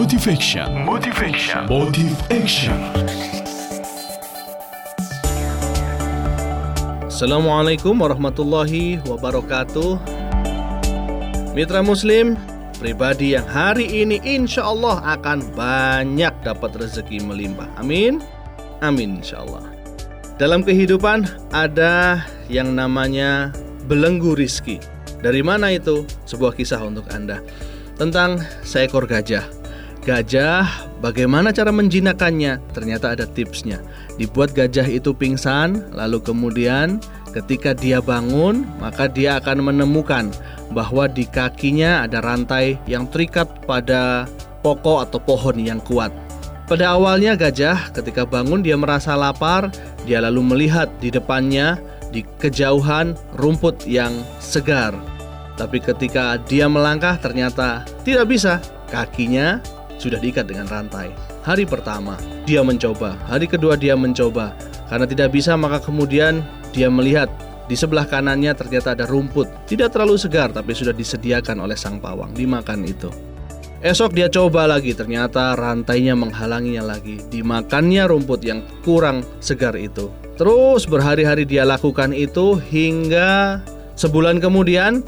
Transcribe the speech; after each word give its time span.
Motivation. 0.00 0.64
Motivation. 0.88 1.68
Motive 1.68 2.16
Action. 2.32 2.80
Assalamualaikum 7.04 8.00
warahmatullahi 8.00 8.96
wabarakatuh 9.04 10.00
Mitra 11.52 11.84
Muslim, 11.84 12.40
pribadi 12.80 13.36
yang 13.36 13.44
hari 13.44 14.00
ini 14.00 14.24
insya 14.24 14.72
Allah 14.72 15.04
akan 15.20 15.44
banyak 15.52 16.32
dapat 16.48 16.80
rezeki 16.80 17.20
melimpah 17.20 17.68
Amin 17.76 18.24
Amin 18.80 19.20
insya 19.20 19.44
Allah 19.44 19.68
Dalam 20.40 20.64
kehidupan 20.64 21.28
ada 21.52 22.24
yang 22.48 22.72
namanya 22.72 23.52
belenggu 23.84 24.32
rizki 24.32 24.80
Dari 25.20 25.44
mana 25.44 25.76
itu? 25.76 26.08
Sebuah 26.24 26.56
kisah 26.56 26.80
untuk 26.80 27.04
Anda 27.12 27.44
Tentang 28.00 28.40
seekor 28.64 29.04
gajah 29.04 29.59
Gajah, 30.00 30.64
bagaimana 31.04 31.52
cara 31.52 31.68
menjinakkannya? 31.68 32.72
Ternyata 32.72 33.12
ada 33.12 33.28
tipsnya. 33.28 33.84
Dibuat 34.16 34.56
gajah 34.56 34.88
itu 34.88 35.12
pingsan, 35.12 35.92
lalu 35.92 36.24
kemudian 36.24 37.04
ketika 37.36 37.76
dia 37.76 38.00
bangun, 38.00 38.64
maka 38.80 39.12
dia 39.12 39.36
akan 39.36 39.68
menemukan 39.68 40.32
bahwa 40.72 41.04
di 41.04 41.28
kakinya 41.28 42.08
ada 42.08 42.24
rantai 42.24 42.80
yang 42.88 43.04
terikat 43.12 43.44
pada 43.68 44.24
pokok 44.64 45.04
atau 45.04 45.20
pohon 45.20 45.60
yang 45.60 45.84
kuat. 45.84 46.08
Pada 46.64 46.96
awalnya 46.96 47.36
gajah 47.36 47.92
ketika 47.92 48.24
bangun 48.24 48.64
dia 48.64 48.80
merasa 48.80 49.12
lapar, 49.20 49.68
dia 50.08 50.24
lalu 50.24 50.40
melihat 50.40 50.88
di 51.02 51.12
depannya 51.12 51.76
di 52.08 52.24
kejauhan 52.40 53.12
rumput 53.36 53.84
yang 53.84 54.16
segar. 54.40 54.96
Tapi 55.60 55.76
ketika 55.76 56.40
dia 56.48 56.72
melangkah 56.72 57.20
ternyata 57.20 57.84
tidak 58.00 58.32
bisa. 58.32 58.64
Kakinya 58.90 59.62
sudah 60.00 60.16
diikat 60.16 60.48
dengan 60.48 60.64
rantai. 60.66 61.12
Hari 61.44 61.68
pertama 61.68 62.16
dia 62.48 62.64
mencoba, 62.64 63.20
hari 63.28 63.44
kedua 63.44 63.76
dia 63.76 63.92
mencoba. 63.92 64.56
Karena 64.88 65.06
tidak 65.06 65.36
bisa 65.36 65.54
maka 65.54 65.78
kemudian 65.78 66.40
dia 66.72 66.88
melihat 66.88 67.28
di 67.70 67.78
sebelah 67.78 68.08
kanannya 68.08 68.50
ternyata 68.56 68.96
ada 68.96 69.06
rumput. 69.06 69.46
Tidak 69.68 69.92
terlalu 69.92 70.16
segar 70.18 70.50
tapi 70.50 70.74
sudah 70.74 70.96
disediakan 70.96 71.62
oleh 71.62 71.76
sang 71.78 72.00
pawang, 72.02 72.32
dimakan 72.34 72.82
itu. 72.88 73.12
Esok 73.80 74.12
dia 74.12 74.28
coba 74.28 74.68
lagi, 74.68 74.92
ternyata 74.92 75.56
rantainya 75.56 76.12
menghalanginya 76.12 76.84
lagi. 76.84 77.16
Dimakannya 77.32 78.04
rumput 78.12 78.40
yang 78.44 78.60
kurang 78.84 79.24
segar 79.40 79.72
itu. 79.72 80.12
Terus 80.36 80.84
berhari-hari 80.84 81.48
dia 81.48 81.64
lakukan 81.64 82.12
itu 82.12 82.60
hingga 82.60 83.60
sebulan 83.96 84.40
kemudian 84.40 85.00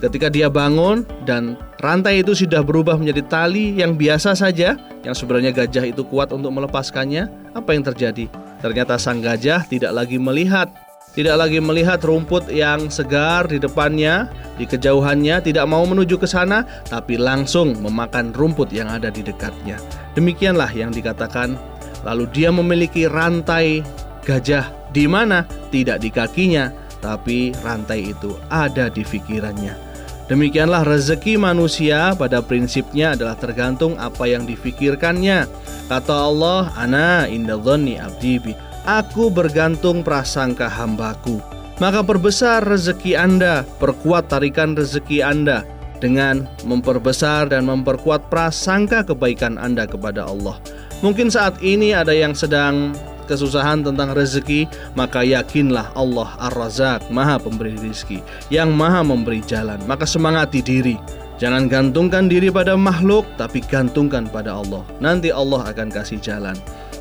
ketika 0.00 0.32
dia 0.32 0.48
bangun 0.48 1.04
dan 1.28 1.60
rantai 1.84 2.24
itu 2.24 2.32
sudah 2.32 2.64
berubah 2.64 2.96
menjadi 2.96 3.22
tali 3.28 3.76
yang 3.76 3.94
biasa 3.94 4.32
saja, 4.32 4.80
yang 5.04 5.14
sebenarnya 5.14 5.52
gajah 5.52 5.84
itu 5.86 6.02
kuat 6.08 6.32
untuk 6.32 6.50
melepaskannya, 6.50 7.28
apa 7.52 7.70
yang 7.76 7.84
terjadi? 7.84 8.26
Ternyata 8.64 8.96
sang 8.96 9.20
gajah 9.20 9.64
tidak 9.68 9.92
lagi 9.92 10.16
melihat 10.16 10.72
tidak 11.10 11.42
lagi 11.42 11.58
melihat 11.58 11.98
rumput 12.06 12.46
yang 12.54 12.86
segar 12.86 13.50
di 13.50 13.58
depannya, 13.58 14.30
di 14.54 14.62
kejauhannya, 14.62 15.42
tidak 15.42 15.66
mau 15.66 15.82
menuju 15.82 16.14
ke 16.14 16.26
sana, 16.30 16.62
tapi 16.86 17.18
langsung 17.18 17.74
memakan 17.82 18.30
rumput 18.30 18.70
yang 18.70 18.86
ada 18.86 19.10
di 19.10 19.26
dekatnya. 19.26 19.74
Demikianlah 20.14 20.70
yang 20.70 20.94
dikatakan. 20.94 21.58
Lalu 22.00 22.32
dia 22.32 22.48
memiliki 22.48 23.04
rantai 23.04 23.84
gajah 24.24 24.70
di 24.94 25.04
mana? 25.04 25.44
Tidak 25.68 26.00
di 26.00 26.08
kakinya, 26.08 26.72
tapi 27.02 27.52
rantai 27.60 28.14
itu 28.14 28.32
ada 28.48 28.88
di 28.88 29.04
pikirannya. 29.04 29.89
Demikianlah 30.30 30.86
rezeki 30.86 31.42
manusia 31.42 32.14
pada 32.14 32.38
prinsipnya 32.38 33.18
adalah 33.18 33.34
tergantung 33.34 33.98
apa 33.98 34.30
yang 34.30 34.46
difikirkannya. 34.46 35.50
Kata 35.90 36.14
Allah, 36.14 36.70
"Ana 36.78 37.26
inda 37.26 37.58
abdi 37.58 38.38
bi." 38.38 38.54
Aku 38.86 39.26
bergantung 39.26 40.06
prasangka 40.06 40.70
hambaku. 40.70 41.42
Maka 41.82 42.06
perbesar 42.06 42.62
rezeki 42.62 43.18
Anda, 43.18 43.66
perkuat 43.82 44.30
tarikan 44.30 44.78
rezeki 44.78 45.18
Anda 45.18 45.66
dengan 45.98 46.46
memperbesar 46.62 47.50
dan 47.50 47.66
memperkuat 47.66 48.30
prasangka 48.30 49.02
kebaikan 49.02 49.58
Anda 49.58 49.84
kepada 49.84 50.30
Allah. 50.30 50.62
Mungkin 51.02 51.26
saat 51.26 51.58
ini 51.58 51.90
ada 51.90 52.14
yang 52.14 52.38
sedang 52.38 52.94
kesusahan 53.30 53.86
tentang 53.86 54.10
rezeki, 54.10 54.66
maka 54.98 55.22
yakinlah 55.22 55.94
Allah 55.94 56.34
Ar-Razak, 56.50 57.06
Maha 57.14 57.38
Pemberi 57.38 57.78
rizki, 57.78 58.18
yang 58.50 58.74
Maha 58.74 59.06
memberi 59.06 59.38
jalan. 59.46 59.78
Maka 59.86 60.02
semangati 60.02 60.58
diri. 60.58 60.98
Jangan 61.38 61.70
gantungkan 61.70 62.26
diri 62.26 62.50
pada 62.50 62.74
makhluk, 62.74 63.24
tapi 63.38 63.62
gantungkan 63.62 64.26
pada 64.28 64.58
Allah. 64.58 64.82
Nanti 64.98 65.30
Allah 65.30 65.70
akan 65.70 65.88
kasih 65.88 66.18
jalan. 66.18 66.58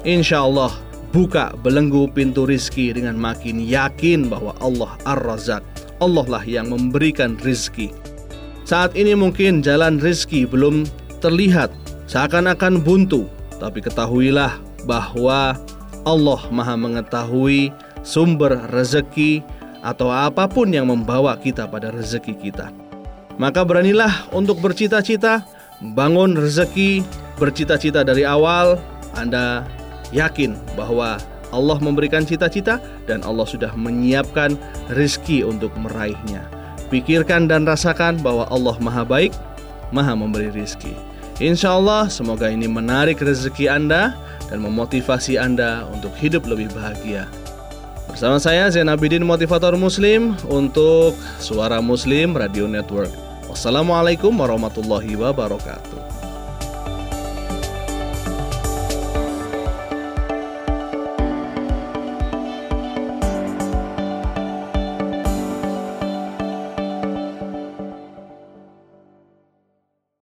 Insya 0.07 0.45
Allah 0.45 0.71
buka 1.11 1.51
belenggu 1.65 2.07
pintu 2.13 2.45
rizki 2.45 2.93
dengan 2.93 3.17
makin 3.17 3.59
yakin 3.59 4.29
bahwa 4.29 4.53
Allah 4.61 4.93
Ar-Razak. 5.09 5.65
Allah 5.99 6.23
lah 6.29 6.43
yang 6.47 6.71
memberikan 6.71 7.35
rizki. 7.43 7.91
Saat 8.63 8.95
ini 8.95 9.17
mungkin 9.17 9.59
jalan 9.59 9.99
rizki 9.99 10.47
belum 10.47 10.87
terlihat, 11.19 11.73
seakan-akan 12.07 12.79
buntu. 12.79 13.27
Tapi 13.59 13.83
ketahuilah 13.83 14.55
bahwa 14.87 15.59
Allah 16.03 16.39
maha 16.51 16.75
mengetahui 16.79 17.73
sumber 18.03 18.55
rezeki 18.71 19.43
atau 19.83 20.11
apa 20.11 20.47
pun 20.47 20.71
yang 20.71 20.91
membawa 20.91 21.35
kita 21.39 21.67
pada 21.67 21.91
rezeki 21.91 22.35
kita. 22.35 22.71
Maka 23.39 23.63
beranilah 23.63 24.27
untuk 24.35 24.59
bercita-cita, 24.59 25.47
bangun 25.79 26.35
rezeki, 26.35 27.03
bercita-cita 27.39 28.03
dari 28.03 28.27
awal, 28.27 28.75
Anda 29.15 29.63
yakin 30.11 30.59
bahwa 30.75 31.15
Allah 31.49 31.77
memberikan 31.81 32.27
cita-cita 32.27 32.77
dan 33.07 33.23
Allah 33.23 33.47
sudah 33.47 33.71
menyiapkan 33.73 34.59
rizki 34.93 35.41
untuk 35.41 35.71
meraihnya. 35.79 36.45
Pikirkan 36.91 37.47
dan 37.47 37.63
rasakan 37.63 38.19
bahwa 38.19 38.49
Allah 38.51 38.75
maha 38.83 39.07
baik, 39.07 39.31
maha 39.95 40.13
memberi 40.13 40.51
rizki. 40.51 40.91
Insya 41.39 41.79
Allah 41.79 42.11
semoga 42.11 42.51
ini 42.51 42.67
menarik 42.67 43.23
rezeki 43.23 43.71
Anda 43.71 44.11
dan 44.49 44.65
memotivasi 44.65 45.37
Anda 45.37 45.85
untuk 45.93 46.11
hidup 46.17 46.49
lebih 46.49 46.73
bahagia. 46.73 47.29
Bersama 48.09 48.41
saya 48.41 48.67
Zainabidin 48.73 49.21
Motivator 49.21 49.77
Muslim 49.77 50.33
untuk 50.49 51.13
Suara 51.37 51.77
Muslim 51.79 52.33
Radio 52.33 52.65
Network. 52.65 53.13
Wassalamualaikum 53.45 54.33
warahmatullahi 54.33 55.13
wabarakatuh. 55.13 56.18